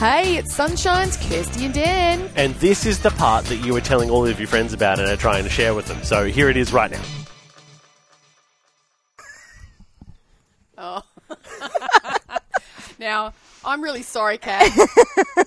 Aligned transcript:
Hey, 0.00 0.38
it's 0.38 0.54
Sunshine's 0.54 1.18
Kirsty 1.18 1.66
and 1.66 1.74
Dan. 1.74 2.30
And 2.34 2.54
this 2.54 2.86
is 2.86 3.00
the 3.00 3.10
part 3.10 3.44
that 3.44 3.56
you 3.56 3.74
were 3.74 3.82
telling 3.82 4.08
all 4.08 4.26
of 4.26 4.40
your 4.40 4.48
friends 4.48 4.72
about 4.72 4.98
and 4.98 5.06
are 5.06 5.14
trying 5.14 5.44
to 5.44 5.50
share 5.50 5.74
with 5.74 5.84
them. 5.88 6.02
So 6.04 6.24
here 6.24 6.48
it 6.48 6.56
is 6.56 6.72
right 6.72 6.90
now. 6.90 7.02
Oh. 10.82 11.02
now, 12.98 13.34
I'm 13.62 13.82
really 13.82 14.00
sorry, 14.00 14.38
Kath. 14.38 14.74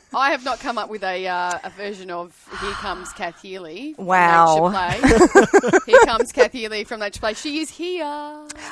I 0.13 0.29
have 0.29 0.45
not 0.45 0.59
come 0.59 0.77
up 0.77 0.89
with 0.89 1.03
a, 1.03 1.27
uh, 1.27 1.57
a 1.63 1.71
version 1.71 2.11
of 2.11 2.37
Here 2.61 2.69
Comes 2.73 3.11
Kath 3.13 3.41
Healy. 3.41 3.93
from 3.95 4.05
Wow. 4.05 4.69
Nature 4.69 5.47
Play. 5.47 5.79
here 5.87 5.99
comes 6.05 6.31
Kath 6.31 6.51
Healy 6.51 6.83
from 6.83 6.99
Nature 6.99 7.19
Play. 7.19 7.33
She 7.33 7.61
is 7.61 7.71
here. 7.71 8.05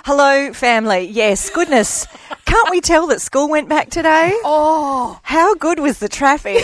Hello, 0.06 0.54
family. 0.54 1.08
Yes, 1.08 1.50
goodness. 1.50 2.06
Can't 2.52 2.70
we 2.70 2.82
tell 2.82 3.08
that 3.08 3.22
school 3.22 3.48
went 3.50 3.70
back 3.70 3.90
today? 3.90 4.32
Oh, 4.44 5.18
How 5.24 5.56
good 5.56 5.80
was 5.80 6.00
the 6.00 6.10
traffic? 6.10 6.58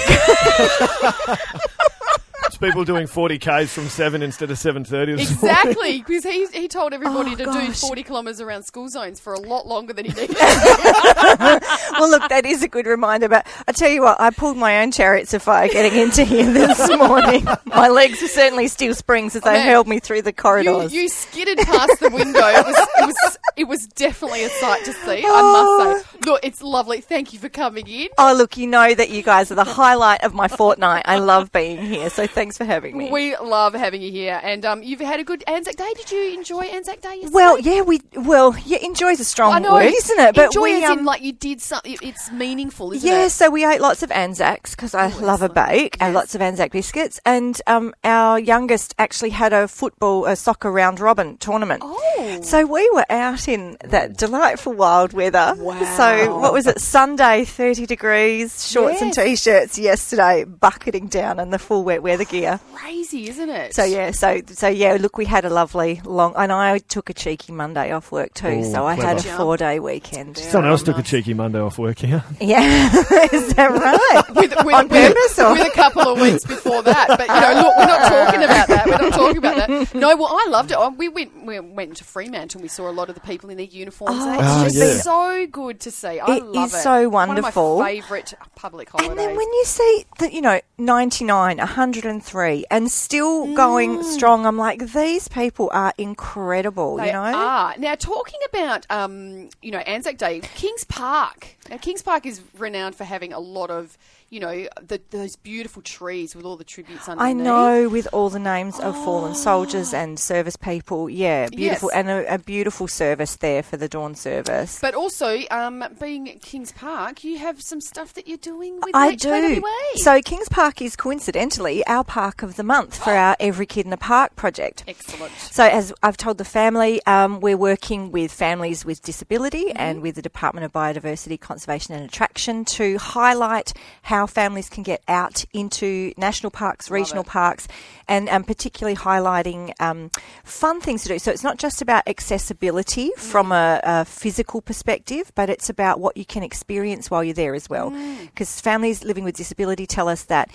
It's 2.45 2.57
people 2.57 2.85
doing 2.85 3.07
40 3.07 3.39
Ks 3.39 3.73
from 3.73 3.87
7 3.89 4.21
instead 4.21 4.49
of 4.51 4.57
7.30 4.57 5.19
exactly. 5.19 5.97
Because 5.99 6.23
he, 6.23 6.45
he 6.47 6.67
told 6.69 6.93
everybody 6.93 7.31
Oh, 7.31 7.35
to 7.35 7.43
do 7.43 7.45
gosh. 7.45 7.79
40 7.81 8.03
kilometres 8.03 8.39
around 8.39 8.63
school 8.63 8.87
zones 8.87 9.19
for 9.19 9.33
a 9.33 9.39
lot 9.39 9.67
longer 9.67 9.91
than 9.91 10.05
he 10.05 10.11
needed. 10.13 10.35
well, 10.39 12.09
look, 12.09 12.29
that 12.29 12.43
is 12.45 12.63
a 12.63 12.67
good 12.69 12.85
reminder. 12.85 13.27
But 13.27 13.45
I 13.67 13.73
tell 13.73 13.89
you 13.89 14.01
what, 14.01 14.19
I 14.21 14.29
pulled 14.29 14.55
my 14.55 14.81
own 14.81 14.91
chariots 14.91 15.33
of 15.33 15.41
fire 15.43 15.67
getting 15.67 15.99
into 15.99 16.23
here 16.23 16.45
this 16.51 16.87
morning. 16.97 17.45
My 17.65 17.89
legs 17.89 18.21
are 18.23 18.27
certainly 18.29 18.67
still 18.69 18.93
springs 18.93 19.35
as 19.35 19.41
they 19.43 19.51
man. 19.53 19.65
held 19.65 19.87
me 19.87 19.99
through 19.99 20.21
the 20.21 20.29
you, 20.29 20.33
corridors. 20.33 20.93
you 20.93 21.09
skidded 21.09 21.57
past 21.59 21.99
the 21.99 22.09
window. 22.09 22.39
It 22.47 22.65
was, 22.65 22.75
it 22.77 23.07
was 23.07 23.37
it 23.57 23.67
was 23.67 23.87
definitely 23.87 24.43
a 24.43 24.49
sight 24.49 24.85
to 24.85 24.93
see. 24.93 25.19
I 25.19 25.23
Oh. 25.25 25.93
must 25.93 26.05
say. 26.11 26.19
Look, 26.25 26.39
it's 26.43 26.61
lovely. 26.61 27.01
Thank 27.01 27.33
you 27.33 27.39
for 27.39 27.49
coming 27.49 27.87
in. 27.87 28.07
Oh, 28.17 28.33
look, 28.33 28.57
you 28.57 28.67
know 28.67 28.93
that 28.93 29.09
you 29.09 29.21
guys 29.23 29.51
are 29.51 29.55
the 29.55 29.63
highlight 29.63 30.23
of 30.23 30.33
my 30.33 30.47
fortnight. 30.47 31.03
I 31.05 31.19
love 31.19 31.51
being 31.51 31.77
here, 31.85 32.09
so 32.09 32.27
thanks 32.27 32.57
for 32.57 32.65
having 32.65 32.97
me. 32.97 33.09
We 33.11 33.35
love 33.37 33.73
having 33.73 34.01
you 34.01 34.11
here, 34.11 34.39
and 34.43 34.65
um, 34.65 34.83
you've 34.83 34.99
had 34.99 35.19
a 35.19 35.23
good 35.23 35.43
Anzac 35.47 35.75
Day. 35.75 35.91
Did 35.95 36.11
you 36.11 36.33
enjoy 36.37 36.61
Anzac 36.61 37.01
Day 37.01 37.15
yesterday? 37.15 37.31
well, 37.33 37.59
yeah, 37.59 37.81
we 37.81 38.01
well, 38.15 38.55
yeah, 38.65 38.77
enjoy's 38.81 39.19
a 39.19 39.25
strong 39.25 39.53
I 39.53 39.59
know, 39.59 39.73
word, 39.73 39.85
isn't 39.85 40.19
it? 40.19 40.35
But 40.35 40.45
enjoy 40.45 40.61
we, 40.61 40.83
as 40.83 40.91
in 40.91 40.99
um, 40.99 41.05
like 41.05 41.21
you 41.21 41.33
did 41.33 41.61
something. 41.61 41.97
It's 42.01 42.31
meaningful, 42.31 42.91
isn't 42.93 43.07
Yeah, 43.07 43.19
it? 43.19 43.21
Yeah, 43.23 43.27
so 43.29 43.49
we 43.49 43.65
ate 43.65 43.81
lots 43.81 44.03
of 44.03 44.11
Anzacs 44.11 44.75
because 44.75 44.93
I 44.93 45.07
love 45.19 45.41
a 45.41 45.49
bake 45.49 45.97
and 45.99 46.13
lots 46.13 46.35
of 46.35 46.41
Anzac 46.41 46.71
biscuits. 46.71 47.19
And 47.25 47.59
um, 47.67 47.93
our 48.03 48.39
youngest 48.39 48.93
actually 48.99 49.31
had 49.31 49.53
a 49.53 49.67
football, 49.67 50.25
a 50.25 50.35
soccer 50.35 50.71
round 50.71 50.99
robin 50.99 51.37
tournament. 51.37 51.81
Oh. 51.85 52.06
So 52.41 52.65
we 52.65 52.89
were 52.93 53.05
out 53.09 53.47
in 53.47 53.77
that 53.83 54.15
delightful 54.17 54.73
wild 54.73 55.11
weather. 55.13 55.53
Wow. 55.57 55.83
So 55.97 56.37
what 56.39 56.53
was 56.53 56.65
it? 56.67 56.79
Sunday, 56.79 57.43
30 57.45 57.85
degrees, 57.85 58.69
shorts 58.69 59.01
and 59.01 59.13
t-shirts. 59.13 59.77
Yesterday, 59.77 60.45
bucketing 60.45 61.07
down 61.07 61.39
in 61.39 61.49
the 61.49 61.59
full 61.59 61.83
wet 61.83 62.01
weather 62.03 62.23
gear. 62.23 62.59
Crazy, 62.73 63.27
isn't 63.29 63.49
it? 63.49 63.73
So 63.75 63.83
yeah, 63.83 64.11
so 64.11 64.41
so 64.47 64.67
yeah. 64.69 64.97
Look, 64.99 65.17
we 65.17 65.25
had 65.25 65.43
a 65.45 65.49
lovely 65.49 66.01
long, 66.05 66.33
and 66.37 66.51
I 66.51 66.77
took 66.77 67.09
a 67.09 67.13
cheeky 67.13 67.51
Monday 67.51 67.91
off 67.91 68.11
work 68.11 68.33
too. 68.33 68.47
Ooh, 68.47 68.71
so 68.71 68.85
I 68.85 68.95
had 68.95 69.17
a 69.17 69.21
four-day 69.23 69.79
weekend. 69.79 70.37
Someone 70.37 70.69
else 70.71 70.83
took 70.83 70.97
a 70.97 71.03
cheeky 71.03 71.33
Monday 71.33 71.59
off 71.59 71.77
work 71.77 71.99
here. 71.99 72.23
Yeah, 72.39 72.87
is 73.33 73.53
that 73.55 73.71
right? 73.71 74.35
with, 74.35 74.55
with, 74.65 74.75
On 74.75 74.87
with- 74.87 75.13
purpose 75.13 75.39
or- 75.39 75.53
with 75.53 75.67
a 75.67 75.71
couple 75.71 76.03
of 76.03 76.19
weeks 76.21 76.45
before 76.45 76.81
that. 76.83 77.07
But 77.09 77.27
you 77.27 77.41
know, 77.41 77.61
look, 77.61 77.77
we're 77.77 77.85
not 77.85 78.09
talking 78.09 78.43
about 78.43 78.67
that. 78.69 78.85
We're 78.85 79.09
not 79.09 79.13
talking 79.13 79.37
about 79.37 79.55
that. 79.67 79.86
No, 80.07 80.15
well, 80.15 80.29
I 80.31 80.47
loved 80.49 80.71
it. 80.71 80.77
Oh, 80.79 80.89
We 80.89 81.09
went 81.09 81.45
we 81.45 81.59
went 81.59 81.89
into 81.89 82.03
Fremantle. 82.03 82.59
and 82.59 82.63
We 82.63 82.69
saw 82.69 82.89
a 82.89 82.91
lot 82.91 83.09
of 83.09 83.15
the 83.15 83.21
people 83.21 83.49
in 83.49 83.57
their 83.57 83.65
uniforms. 83.65 84.15
Oh, 84.19 84.33
it's 84.33 84.41
Ah, 84.43 84.63
just 84.65 84.75
yeah. 84.77 85.01
so 85.01 85.47
good 85.47 85.79
to 85.81 85.91
see. 85.91 86.19
I 86.19 86.35
It 86.37 86.43
love 86.45 86.67
is 86.69 86.73
it. 86.75 86.81
so 86.81 87.09
One 87.09 87.29
wonderful. 87.29 87.73
of 87.73 87.79
my 87.79 87.95
favourite 87.95 88.33
public 88.55 88.89
holidays. 88.89 89.09
And 89.11 89.19
then 89.19 89.35
when 89.35 89.47
you 89.47 89.63
see 89.65 90.05
that, 90.19 90.33
you 90.33 90.41
know, 90.41 90.59
99, 90.77 91.57
103, 91.57 92.65
and 92.69 92.91
still 92.91 93.53
going 93.55 94.03
strong, 94.03 94.45
I'm 94.45 94.57
like, 94.57 94.79
these 94.93 95.27
people 95.27 95.69
are 95.73 95.93
incredible, 95.97 96.97
They 96.97 97.07
you 97.07 97.13
know? 97.13 97.19
are. 97.19 97.75
Now, 97.77 97.95
talking 97.95 98.39
about, 98.49 98.85
um, 98.89 99.49
you 99.61 99.71
know, 99.71 99.79
Anzac 99.79 100.17
Day, 100.17 100.41
Kings 100.55 100.83
Park. 100.83 101.55
Now, 101.69 101.77
Kings 101.77 102.01
Park 102.01 102.25
is 102.25 102.41
renowned 102.57 102.95
for 102.95 103.03
having 103.03 103.33
a 103.33 103.39
lot 103.39 103.69
of, 103.69 103.97
you 104.29 104.39
know, 104.39 104.67
the, 104.81 104.99
those 105.11 105.35
beautiful 105.35 105.81
trees 105.81 106.35
with 106.35 106.45
all 106.45 106.57
the 106.57 106.63
tributes 106.63 107.07
underneath. 107.07 107.29
I 107.29 107.33
know, 107.33 107.89
with 107.89 108.07
all 108.11 108.29
the 108.29 108.39
names 108.39 108.79
of 108.79 108.95
fallen 109.05 109.35
soldiers 109.35 109.93
and 109.93 110.19
service 110.19 110.55
people. 110.55 111.09
Yeah, 111.09 111.47
beautiful. 111.49 111.89
Yes. 111.93 111.97
And 111.97 112.09
a, 112.09 112.33
a 112.33 112.39
beautiful 112.39 112.87
service 112.87 113.35
there 113.37 113.63
for 113.63 113.77
the 113.77 113.87
dawn 113.87 114.15
service. 114.15 114.79
But 114.81 114.95
also, 114.95 115.39
um, 115.51 115.83
being 115.99 116.29
at 116.29 116.41
Kings 116.41 116.71
Park, 116.71 117.23
you 117.23 117.37
have 117.37 117.61
some 117.61 117.81
stuff 117.81 118.13
that 118.15 118.27
you're 118.27 118.37
doing 118.37 118.79
with 118.81 118.95
I 118.95 119.15
do. 119.15 119.63
So 119.95 120.21
Kings 120.21 120.49
Park 120.49 120.81
is 120.81 120.95
coincidentally 120.95 121.85
our 121.87 122.03
park 122.03 122.43
of 122.43 122.55
the 122.55 122.63
month 122.63 123.03
for 123.03 123.11
our 123.11 123.35
Every 123.39 123.65
Kid 123.65 123.85
in 123.85 123.93
a 123.93 123.97
Park 123.97 124.35
project. 124.35 124.83
Excellent. 124.87 125.31
So, 125.33 125.63
as 125.63 125.93
I've 126.01 126.17
told 126.17 126.37
the 126.37 126.45
family, 126.45 127.01
um, 127.05 127.39
we're 127.39 127.57
working 127.57 128.11
with 128.11 128.31
families 128.31 128.83
with 128.83 129.01
disability 129.01 129.67
Mm-hmm. 129.67 129.77
and 129.77 130.01
with 130.01 130.15
the 130.15 130.21
Department 130.21 130.65
of 130.65 130.71
Biodiversity, 130.71 131.39
Conservation 131.39 131.93
and 131.93 132.05
Attraction 132.05 132.65
to 132.65 132.97
highlight 132.97 133.73
how 134.03 134.16
families 134.25 134.69
can 134.69 134.83
get 134.83 135.03
out 135.07 135.45
into 135.53 136.13
national 136.17 136.49
parks, 136.49 136.89
regional 136.89 137.23
parks, 137.23 137.67
and 138.07 138.29
um, 138.29 138.43
particularly 138.43 138.95
highlighting 138.95 139.73
um, 139.79 140.09
fun 140.43 140.79
things 140.81 141.03
to 141.03 141.09
do. 141.09 141.19
So, 141.19 141.31
it's 141.31 141.43
not 141.43 141.57
just 141.57 141.81
about 141.81 142.07
accessibility 142.07 142.87
Mm. 142.87 143.19
from 143.19 143.51
a, 143.51 143.79
a 143.83 144.05
physical 144.05 144.61
perspective, 144.61 145.31
but 145.35 145.49
it's 145.49 145.69
about 145.69 145.99
what 145.99 146.15
you 146.17 146.25
can 146.25 146.41
experience 146.43 147.11
while 147.11 147.23
you're 147.23 147.33
there 147.33 147.53
as 147.53 147.69
well. 147.69 147.91
Mm. 147.91 148.21
Because 148.27 148.61
families 148.61 149.03
living 149.03 149.23
with 149.23 149.35
disability 149.35 149.85
tell 149.85 150.07
us 150.07 150.23
that 150.23 150.49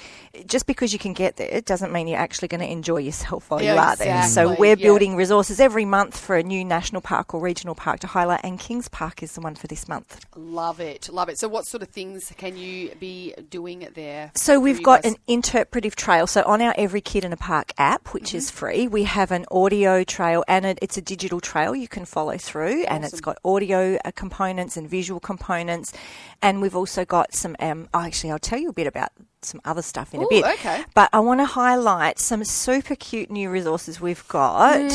just 0.47 0.67
because 0.67 0.93
you 0.93 0.99
can 0.99 1.13
get 1.13 1.37
there, 1.37 1.49
it 1.51 1.67
doesn't 1.67 1.93
mean 1.93 2.09
you're 2.09 2.19
actually 2.19 2.49
going 2.49 2.61
to 2.61 2.71
enjoy 2.71 2.99
yourself 2.99 3.51
while 3.51 3.61
Yeah, 3.63 3.75
you 3.75 3.81
are 3.81 3.97
there. 3.97 4.23
So, 4.25 4.55
we're 4.59 4.71
yeah. 4.71 4.75
building 4.77 5.15
resources 5.17 5.61
every 5.61 5.85
month 5.85 6.17
for 6.19 6.37
a 6.37 6.43
new 6.43 6.65
national 6.65 7.03
park 7.03 7.35
or 7.35 7.41
regional 7.41 7.75
park 7.75 8.01
to 8.01 8.07
highlight, 8.07 8.41
and 8.45 8.59
Kings 8.59 8.89
Park 8.89 9.23
is 9.23 9.33
the 9.35 9.41
one 9.41 9.55
for 9.55 9.67
this 9.67 9.87
month. 9.89 10.25
Love 10.35 10.81
it. 10.81 11.09
Love 11.11 11.29
it. 11.29 11.39
So, 11.39 11.49
what 11.49 11.67
sort 11.67 11.83
of 11.83 11.89
things 11.89 12.33
can 12.39 12.57
you 12.57 12.91
be 12.99 13.35
doing 13.53 13.83
it 13.83 13.95
there? 13.95 14.33
So 14.35 14.59
we've 14.59 14.83
got 14.83 15.03
guys? 15.03 15.13
an 15.13 15.19
interpretive 15.29 15.95
trail. 15.95 16.27
So 16.27 16.43
on 16.43 16.61
our 16.61 16.75
Every 16.77 17.01
Kid 17.01 17.25
in 17.25 17.33
a 17.33 17.37
Park 17.37 17.73
app, 17.79 18.09
which 18.15 18.35
is 18.35 18.49
Mm-hmm. 18.49 18.57
free, 18.57 18.89
we 18.89 19.05
have 19.05 19.31
an 19.31 19.45
audio 19.53 20.03
trail 20.03 20.43
and 20.49 20.67
it, 20.67 20.79
it's 20.83 20.97
a 20.97 21.03
digital 21.03 21.41
trail 21.41 21.77
you 21.77 21.87
can 21.87 22.05
follow 22.05 22.37
through, 22.39 22.83
and 22.85 23.05
it's 23.05 23.21
got 23.21 23.39
audio 23.45 23.99
uh, 24.05 24.11
components 24.17 24.77
and 24.77 24.89
visual 24.91 25.21
components, 25.21 25.93
and 26.41 26.61
we've 26.63 26.75
also 26.75 27.05
got 27.05 27.35
some. 27.35 27.55
Um, 27.61 27.89
oh, 27.95 28.01
actually, 28.01 28.33
I'll 28.33 28.39
tell 28.51 28.59
you 28.59 28.71
a 28.71 28.73
bit 28.73 28.89
about 28.89 29.11
some 29.45 29.61
other 29.65 29.83
stuff 29.83 30.15
in 30.15 30.23
a 30.23 30.27
bit. 30.29 30.45
okay. 30.45 30.85
But 30.95 31.11
I 31.13 31.21
want 31.21 31.41
to 31.41 31.45
highlight 31.47 32.19
some 32.19 32.45
super 32.45 32.95
cute 32.95 33.31
new 33.31 33.51
resources 33.51 34.01
we've 34.01 34.27
got, 34.29 34.93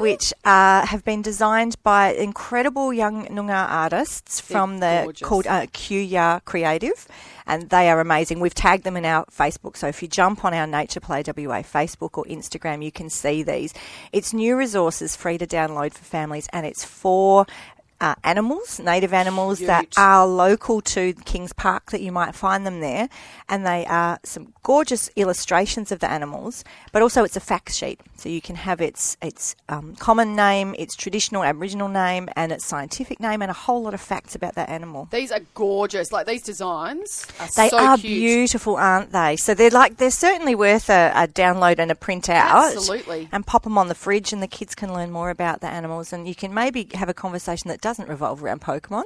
which 0.00 0.32
uh, 0.44 0.86
have 0.86 1.04
been 1.04 1.22
designed 1.22 1.76
by 1.82 2.12
incredible 2.12 2.92
young 2.92 3.26
Noongar 3.26 3.68
artists 3.68 4.40
from 4.40 4.78
the 4.80 5.00
gorgeous. 5.04 5.26
called 5.28 5.46
uh, 5.46 5.66
Qya 5.66 6.44
Creative, 6.44 7.06
and 7.46 7.70
they 7.70 7.88
are 7.88 8.00
amazing. 8.00 8.40
We've 8.40 8.54
tagged 8.54 8.84
them 8.84 8.96
in 8.96 9.04
our 9.04 9.24
Facebook, 9.26 9.76
so 9.76 9.86
if 9.88 10.02
you 10.02 10.08
jump 10.08 10.44
on 10.44 10.54
our 10.54 10.66
Nature 10.66 11.00
Play 11.00 11.22
WA 11.26 11.62
Facebook 11.62 12.18
or 12.18 12.24
Instagram, 12.24 12.84
you 12.84 12.92
can 12.92 13.10
see 13.10 13.42
these. 13.42 13.74
It's 14.12 14.32
new 14.32 14.56
resources 14.56 15.16
free 15.16 15.38
to 15.38 15.46
download 15.46 15.92
for 15.94 16.04
families, 16.04 16.48
and 16.52 16.66
it's 16.66 16.84
for 16.84 17.46
uh, 18.00 18.14
animals, 18.22 18.78
native 18.78 19.12
animals 19.12 19.58
that 19.60 19.92
are 19.96 20.26
local 20.26 20.80
to 20.80 21.12
Kings 21.24 21.52
Park 21.52 21.90
that 21.90 22.00
you 22.00 22.12
might 22.12 22.34
find 22.34 22.64
them 22.64 22.80
there, 22.80 23.08
and 23.48 23.66
they 23.66 23.84
are 23.86 24.20
some 24.22 24.52
gorgeous 24.62 25.10
illustrations 25.16 25.90
of 25.90 25.98
the 25.98 26.08
animals. 26.10 26.62
But 26.92 27.02
also, 27.02 27.24
it's 27.24 27.36
a 27.36 27.40
fact 27.40 27.72
sheet, 27.74 28.00
so 28.16 28.28
you 28.28 28.40
can 28.40 28.54
have 28.56 28.80
its 28.80 29.16
its 29.20 29.56
um, 29.68 29.96
common 29.96 30.36
name, 30.36 30.74
its 30.78 30.94
traditional 30.94 31.42
Aboriginal 31.42 31.88
name, 31.88 32.28
and 32.36 32.52
its 32.52 32.64
scientific 32.64 33.18
name, 33.18 33.42
and 33.42 33.50
a 33.50 33.54
whole 33.54 33.82
lot 33.82 33.94
of 33.94 34.00
facts 34.00 34.34
about 34.34 34.54
that 34.54 34.68
animal. 34.68 35.08
These 35.10 35.32
are 35.32 35.40
gorgeous. 35.54 36.12
Like 36.12 36.26
these 36.26 36.42
designs 36.42 37.26
are 37.40 37.48
They 37.56 37.68
so 37.68 37.78
are 37.78 37.96
cute. 37.96 38.20
beautiful, 38.20 38.76
aren't 38.76 39.10
they? 39.10 39.36
So 39.36 39.54
they're 39.54 39.70
like 39.70 39.96
they're 39.96 40.10
certainly 40.12 40.54
worth 40.54 40.88
a, 40.88 41.10
a 41.16 41.26
download 41.26 41.80
and 41.80 41.90
a 41.90 41.96
print 41.96 42.28
out. 42.28 42.74
Absolutely. 42.76 43.28
And 43.32 43.44
pop 43.44 43.64
them 43.64 43.76
on 43.76 43.88
the 43.88 43.94
fridge, 43.96 44.32
and 44.32 44.40
the 44.40 44.46
kids 44.46 44.76
can 44.76 44.92
learn 44.94 45.10
more 45.10 45.30
about 45.30 45.60
the 45.60 45.66
animals. 45.68 46.12
And 46.12 46.28
you 46.28 46.36
can 46.36 46.54
maybe 46.54 46.88
have 46.94 47.08
a 47.08 47.14
conversation 47.14 47.68
that 47.70 47.80
doesn't 47.88 48.10
revolve 48.10 48.42
around 48.42 48.60
Pokemon. 48.60 49.04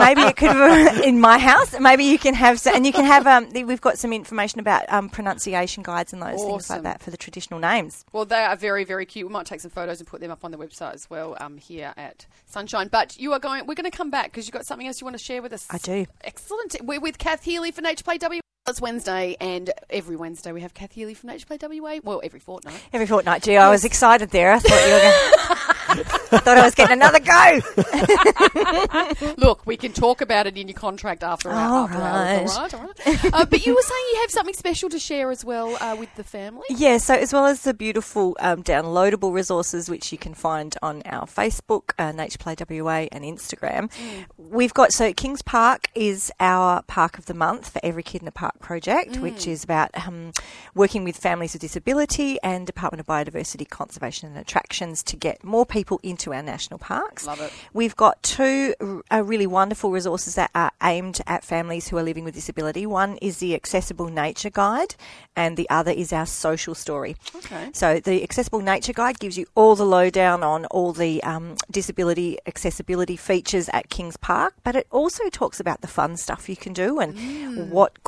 maybe 0.00 0.22
it 0.22 0.36
could 0.36 1.04
in 1.04 1.20
my 1.20 1.38
house. 1.38 1.78
Maybe 1.78 2.02
you 2.02 2.18
can 2.18 2.34
have, 2.34 2.60
and 2.66 2.84
you 2.84 2.92
can 2.92 3.04
have. 3.04 3.24
Um, 3.24 3.48
we've 3.52 3.80
got 3.80 3.98
some 3.98 4.12
information 4.12 4.58
about 4.58 4.92
um, 4.92 5.08
pronunciation 5.08 5.84
guides 5.84 6.12
and 6.12 6.20
those 6.20 6.42
things 6.42 6.68
like 6.68 6.82
that 6.82 7.00
for 7.04 7.12
the 7.12 7.16
traditional 7.16 7.60
names. 7.60 8.04
Well, 8.12 8.24
they 8.24 8.42
are 8.42 8.56
very, 8.56 8.82
very 8.82 9.06
cute. 9.06 9.28
We 9.28 9.32
might 9.32 9.46
take 9.46 9.60
some 9.60 9.70
photos 9.70 10.00
and 10.00 10.08
put 10.08 10.20
them 10.20 10.32
up 10.32 10.44
on 10.44 10.50
the 10.50 10.58
website 10.58 10.94
as 10.94 11.08
well 11.08 11.36
um, 11.38 11.56
here 11.56 11.94
at 11.96 12.26
Sunshine. 12.46 12.88
But 12.88 13.16
you 13.16 13.32
are 13.32 13.38
going. 13.38 13.64
We're 13.64 13.76
going 13.76 13.88
to 13.88 13.96
come 13.96 14.10
back 14.10 14.32
because 14.32 14.48
you've 14.48 14.54
got 14.54 14.66
something 14.66 14.88
else 14.88 15.00
you 15.00 15.04
want 15.04 15.16
to 15.16 15.22
share 15.22 15.40
with 15.40 15.52
us. 15.52 15.68
I 15.70 15.78
do. 15.78 16.06
Excellent. 16.22 16.74
We're 16.82 16.98
with 16.98 17.18
Kath 17.18 17.44
Healy 17.44 17.70
for 17.70 17.80
Nature 17.80 18.02
Play 18.02 18.18
WA. 18.20 18.43
It's 18.66 18.80
Wednesday, 18.80 19.36
and 19.42 19.70
every 19.90 20.16
Wednesday 20.16 20.50
we 20.50 20.62
have 20.62 20.72
Kathy 20.72 21.02
Healy 21.02 21.12
from 21.12 21.28
Nature 21.28 21.44
Play 21.44 21.58
WA. 21.60 21.98
Well, 22.02 22.22
every 22.24 22.40
fortnight. 22.40 22.82
Every 22.94 23.06
fortnight, 23.06 23.42
gee, 23.42 23.58
I 23.58 23.68
was 23.68 23.84
excited 23.84 24.30
there. 24.30 24.52
I 24.52 24.58
thought 24.58 24.86
you 24.86 24.94
were 24.94 25.00
going. 25.00 25.74
Thought 25.94 26.58
I 26.58 26.64
was 26.64 26.74
getting 26.74 26.94
another 26.94 27.20
go. 27.20 29.34
Look, 29.36 29.66
we 29.66 29.76
can 29.76 29.92
talk 29.92 30.20
about 30.20 30.46
it 30.46 30.56
in 30.56 30.66
your 30.66 30.76
contract 30.76 31.22
after, 31.22 31.50
our, 31.50 31.68
All 31.68 31.84
after 31.84 32.00
hours. 32.00 32.56
All 32.56 32.62
right, 32.62 32.74
all 32.74 32.80
right. 32.80 33.34
Uh, 33.34 33.44
but 33.44 33.64
you 33.64 33.74
were 33.74 33.82
saying 33.82 34.04
you 34.14 34.20
have 34.22 34.30
something 34.30 34.54
special 34.54 34.88
to 34.88 34.98
share 34.98 35.30
as 35.30 35.44
well 35.44 35.76
uh, 35.80 35.94
with 35.96 36.12
the 36.16 36.24
family. 36.24 36.64
Yeah, 36.70 36.98
so 36.98 37.14
as 37.14 37.32
well 37.32 37.46
as 37.46 37.62
the 37.62 37.74
beautiful 37.74 38.36
um, 38.40 38.62
downloadable 38.62 39.32
resources 39.32 39.88
which 39.88 40.10
you 40.10 40.18
can 40.18 40.34
find 40.34 40.74
on 40.82 41.02
our 41.04 41.26
Facebook, 41.26 41.92
uh, 41.98 42.12
Nature 42.12 42.38
Play 42.38 42.56
WA, 42.58 43.06
and 43.12 43.22
Instagram, 43.22 43.90
we've 44.36 44.74
got 44.74 44.92
so 44.92 45.12
Kings 45.12 45.42
Park 45.42 45.88
is 45.94 46.32
our 46.40 46.82
Park 46.82 47.18
of 47.18 47.26
the 47.26 47.34
Month 47.34 47.70
for 47.70 47.80
Every 47.84 48.02
Kid 48.02 48.22
in 48.22 48.26
the 48.26 48.32
Park 48.32 48.53
project, 48.60 49.18
which 49.18 49.46
is 49.46 49.64
about 49.64 49.90
um, 50.06 50.32
working 50.74 51.04
with 51.04 51.16
families 51.16 51.52
with 51.52 51.60
disability 51.62 52.38
and 52.42 52.66
Department 52.66 53.00
of 53.00 53.06
Biodiversity 53.06 53.68
Conservation 53.68 54.28
and 54.28 54.38
Attractions 54.38 55.02
to 55.04 55.16
get 55.16 55.44
more 55.44 55.66
people 55.66 56.00
into 56.02 56.32
our 56.32 56.42
national 56.42 56.78
parks. 56.78 57.26
Love 57.26 57.40
it. 57.40 57.52
We've 57.72 57.96
got 57.96 58.22
two 58.22 58.74
uh, 59.12 59.22
really 59.22 59.46
wonderful 59.46 59.90
resources 59.90 60.34
that 60.36 60.50
are 60.54 60.72
aimed 60.82 61.20
at 61.26 61.44
families 61.44 61.88
who 61.88 61.98
are 61.98 62.02
living 62.02 62.24
with 62.24 62.34
disability. 62.34 62.86
One 62.86 63.16
is 63.18 63.38
the 63.38 63.54
Accessible 63.54 64.08
Nature 64.08 64.50
Guide, 64.50 64.94
and 65.36 65.56
the 65.56 65.68
other 65.70 65.90
is 65.90 66.12
our 66.12 66.26
social 66.26 66.74
story. 66.74 67.16
Okay. 67.36 67.70
So 67.72 68.00
the 68.00 68.22
Accessible 68.22 68.60
Nature 68.60 68.92
Guide 68.92 69.18
gives 69.18 69.36
you 69.36 69.46
all 69.54 69.74
the 69.76 69.84
lowdown 69.86 70.42
on 70.42 70.64
all 70.66 70.92
the 70.92 71.22
um, 71.22 71.56
disability 71.70 72.38
accessibility 72.46 73.16
features 73.16 73.68
at 73.72 73.88
Kings 73.90 74.16
Park, 74.16 74.54
but 74.62 74.76
it 74.76 74.86
also 74.90 75.28
talks 75.30 75.60
about 75.60 75.80
the 75.80 75.88
fun 75.88 76.16
stuff 76.16 76.48
you 76.48 76.56
can 76.56 76.72
do 76.72 76.98
and 77.00 77.14
Mm. 77.14 77.68
what 77.68 78.02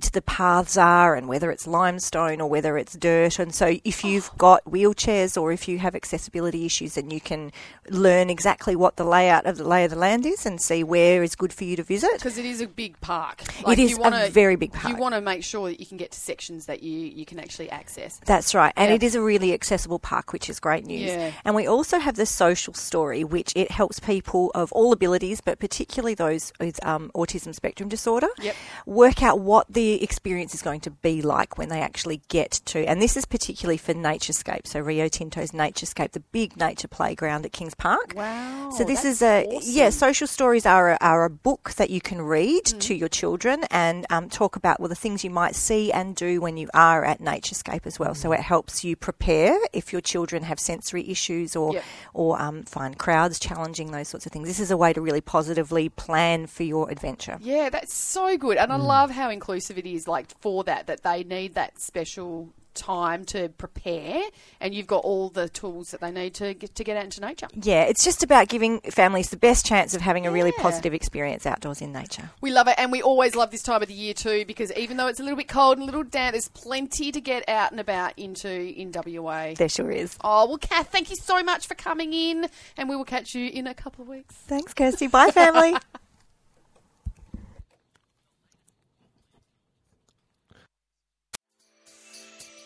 the 0.00 0.22
paths 0.22 0.76
are 0.76 1.14
and 1.14 1.28
whether 1.28 1.50
it's 1.50 1.66
limestone 1.66 2.40
or 2.40 2.48
whether 2.48 2.76
it's 2.78 2.94
dirt. 2.94 3.38
And 3.38 3.54
so 3.54 3.76
if 3.84 4.04
you've 4.04 4.30
got 4.38 4.64
wheelchairs 4.64 5.40
or 5.40 5.52
if 5.52 5.68
you 5.68 5.78
have 5.78 5.94
accessibility 5.94 6.64
issues, 6.66 6.94
then 6.94 7.10
you 7.10 7.20
can 7.20 7.52
learn 7.90 8.30
exactly 8.30 8.74
what 8.76 8.96
the 8.96 9.04
layout 9.04 9.46
of 9.46 9.56
the 9.58 9.64
lay 9.64 9.84
of 9.84 9.90
the 9.90 9.98
land 9.98 10.26
is 10.26 10.46
and 10.46 10.60
see 10.60 10.82
where 10.84 11.22
is 11.22 11.34
good 11.36 11.52
for 11.52 11.64
you 11.64 11.76
to 11.76 11.82
visit. 11.82 12.10
Because 12.14 12.38
it 12.38 12.44
is 12.44 12.60
a 12.60 12.66
big 12.66 13.00
park. 13.00 13.42
is 13.78 13.90
you 13.92 13.96
a 13.96 14.00
wanna, 14.00 14.28
very 14.30 14.56
big 14.56 14.72
park. 14.72 14.94
You 14.94 15.00
want 15.00 15.14
to 15.14 15.20
make 15.20 15.44
sure 15.44 15.68
that 15.68 15.80
you 15.80 15.86
can 15.86 15.96
get 15.96 16.12
to 16.12 16.18
sections 16.20 16.66
that 16.66 16.82
you, 16.82 16.92
you 16.98 17.24
can 17.24 17.38
actually 17.38 17.70
access. 17.70 18.20
That's 18.26 18.54
right. 18.54 18.72
And 18.76 18.90
Yeah. 18.90 18.96
it 18.96 19.02
is 19.02 19.14
a 19.14 19.22
really 19.22 19.52
accessible 19.52 19.98
park, 19.98 20.32
which 20.32 20.48
is 20.50 20.60
great 20.60 20.84
news. 20.86 21.10
Yeah. 21.10 21.32
And 21.44 21.54
we 21.54 21.66
also 21.66 21.98
have 21.98 22.16
the 22.16 22.26
social 22.26 22.74
story, 22.74 23.24
which 23.24 23.52
it 23.56 23.70
helps 23.70 23.98
people 24.00 24.50
of 24.54 24.72
all 24.72 24.92
abilities, 24.92 25.40
but 25.40 25.58
particularly 25.58 26.14
those 26.14 26.52
with 26.60 26.84
um, 26.86 27.10
autism 27.14 27.54
spectrum 27.54 27.88
disorder, 27.88 28.28
Yep. 28.40 28.54
work 28.86 29.22
out 29.22 29.40
what 29.40 29.66
the 29.68 29.81
experience 30.02 30.54
is 30.54 30.62
going 30.62 30.80
to 30.80 30.90
be 30.90 31.22
like 31.22 31.58
when 31.58 31.68
they 31.68 31.80
actually 31.80 32.20
get 32.28 32.50
to. 32.66 32.84
And 32.86 33.00
this 33.00 33.16
is 33.16 33.24
particularly 33.24 33.76
for 33.76 33.94
Naturescape. 33.94 34.66
So 34.66 34.80
Rio 34.80 35.08
Tinto's 35.08 35.52
Naturescape, 35.52 36.12
the 36.12 36.20
big 36.20 36.56
nature 36.56 36.88
playground 36.88 37.44
at 37.46 37.52
Kings 37.52 37.74
Park. 37.74 38.14
Wow, 38.16 38.70
So 38.76 38.84
this 38.84 39.04
is 39.04 39.22
a 39.22 39.46
awesome. 39.46 39.70
yeah. 39.72 39.90
Social 39.90 40.26
stories 40.26 40.66
are 40.66 40.92
a, 40.92 40.98
are 41.00 41.24
a 41.24 41.30
book 41.30 41.72
that 41.76 41.90
you 41.90 42.00
can 42.00 42.20
read 42.22 42.64
Mm. 42.64 42.80
to 42.80 42.94
your 42.94 43.08
children 43.08 43.64
and 43.70 44.06
um, 44.10 44.28
talk 44.28 44.56
about 44.56 44.78
well 44.78 44.88
the 44.88 44.94
things 44.94 45.24
you 45.24 45.30
might 45.30 45.54
see 45.54 45.90
and 45.92 46.14
do 46.16 46.40
when 46.40 46.56
you 46.56 46.68
are 46.74 47.04
at 47.04 47.20
Naturescape 47.20 47.86
as 47.86 47.98
well. 47.98 48.14
So 48.14 48.32
it 48.32 48.40
helps 48.40 48.84
you 48.84 48.94
prepare 48.96 49.58
if 49.72 49.92
your 49.92 50.00
children 50.00 50.42
have 50.44 50.58
sensory 50.60 51.08
issues 51.08 51.56
or 51.56 51.74
Yep. 51.74 51.84
or 52.14 52.40
um, 52.40 52.62
find 52.64 52.98
crowds 52.98 53.38
challenging 53.38 53.90
those 53.92 54.08
sorts 54.08 54.26
of 54.26 54.32
things. 54.32 54.46
This 54.48 54.60
is 54.60 54.70
a 54.70 54.76
way 54.76 54.92
to 54.92 55.00
really 55.00 55.20
positively 55.20 55.88
plan 55.88 56.46
for 56.46 56.62
your 56.62 56.90
adventure. 56.90 57.38
Yeah, 57.40 57.70
that's 57.70 57.94
so 57.94 58.36
good. 58.36 58.56
And 58.58 58.72
I 58.72 58.76
love 58.76 59.10
how 59.10 59.30
inclusive 59.30 59.71
it 59.78 59.86
is, 59.86 60.08
like, 60.08 60.28
for 60.40 60.64
that, 60.64 60.86
that 60.86 61.02
they 61.02 61.24
need 61.24 61.54
that 61.54 61.80
special 61.80 62.52
time 62.74 63.24
to 63.26 63.48
prepare, 63.50 64.22
and 64.60 64.74
you've 64.74 64.86
got 64.86 65.04
all 65.04 65.28
the 65.28 65.48
tools 65.48 65.90
that 65.90 66.00
they 66.00 66.10
need 66.10 66.34
to 66.34 66.54
get, 66.54 66.74
to 66.74 66.84
get 66.84 66.96
out 66.96 67.04
into 67.04 67.20
nature. 67.20 67.48
Yeah, 67.54 67.82
it's 67.84 68.04
just 68.04 68.22
about 68.22 68.48
giving 68.48 68.80
families 68.80 69.30
the 69.30 69.36
best 69.36 69.66
chance 69.66 69.94
of 69.94 70.00
having 70.00 70.26
a 70.26 70.30
really 70.30 70.52
positive 70.52 70.94
experience 70.94 71.46
outdoors 71.46 71.80
in 71.80 71.92
nature. 71.92 72.30
We 72.40 72.50
love 72.50 72.68
it, 72.68 72.74
and 72.78 72.92
we 72.92 73.02
always 73.02 73.34
love 73.34 73.50
this 73.50 73.62
time 73.62 73.82
of 73.82 73.88
the 73.88 73.94
year 73.94 74.14
too, 74.14 74.44
because 74.46 74.72
even 74.72 74.96
though 74.96 75.08
it's 75.08 75.20
a 75.20 75.22
little 75.22 75.36
bit 75.36 75.48
cold 75.48 75.78
and 75.78 75.82
a 75.82 75.86
little 75.86 76.02
damp, 76.04 76.32
there's 76.32 76.48
plenty 76.48 77.12
to 77.12 77.20
get 77.20 77.48
out 77.48 77.70
and 77.70 77.80
about 77.80 78.18
into 78.18 78.50
in 78.50 78.92
WA. 78.92 79.54
There 79.56 79.68
sure 79.68 79.90
is. 79.90 80.16
Oh, 80.22 80.46
well, 80.46 80.58
Kath, 80.58 80.88
thank 80.90 81.10
you 81.10 81.16
so 81.16 81.42
much 81.42 81.66
for 81.66 81.74
coming 81.74 82.12
in, 82.12 82.48
and 82.76 82.88
we 82.88 82.96
will 82.96 83.04
catch 83.04 83.34
you 83.34 83.48
in 83.48 83.66
a 83.66 83.74
couple 83.74 84.02
of 84.02 84.08
weeks. 84.08 84.34
Thanks, 84.34 84.74
Kirsty. 84.74 85.08
Bye, 85.08 85.30
family. 85.30 85.76